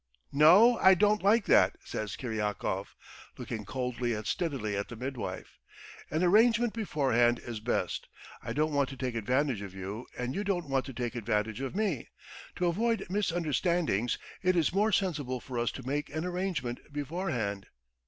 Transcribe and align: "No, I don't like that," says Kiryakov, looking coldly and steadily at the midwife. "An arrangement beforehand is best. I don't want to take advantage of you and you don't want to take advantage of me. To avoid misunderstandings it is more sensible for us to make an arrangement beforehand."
"No, 0.31 0.79
I 0.79 0.95
don't 0.95 1.21
like 1.21 1.45
that," 1.45 1.75
says 1.85 2.15
Kiryakov, 2.15 2.95
looking 3.37 3.65
coldly 3.65 4.15
and 4.15 4.25
steadily 4.25 4.75
at 4.75 4.87
the 4.87 4.95
midwife. 4.95 5.59
"An 6.09 6.23
arrangement 6.23 6.73
beforehand 6.73 7.37
is 7.37 7.59
best. 7.59 8.07
I 8.41 8.51
don't 8.51 8.73
want 8.73 8.89
to 8.89 8.97
take 8.97 9.13
advantage 9.13 9.61
of 9.61 9.75
you 9.75 10.07
and 10.17 10.33
you 10.33 10.43
don't 10.43 10.67
want 10.69 10.85
to 10.87 10.93
take 10.93 11.13
advantage 11.13 11.61
of 11.61 11.75
me. 11.75 12.09
To 12.55 12.65
avoid 12.65 13.05
misunderstandings 13.11 14.17
it 14.41 14.55
is 14.55 14.73
more 14.73 14.91
sensible 14.91 15.39
for 15.39 15.59
us 15.59 15.71
to 15.73 15.85
make 15.85 16.09
an 16.09 16.25
arrangement 16.25 16.79
beforehand." 16.91 17.67